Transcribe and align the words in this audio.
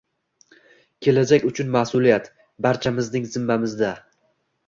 kelajak 1.07 1.45
uchun 1.49 1.69
mas’uliyat– 1.75 2.31
barchamizning 2.67 3.27
zimmamizda! 3.35 3.93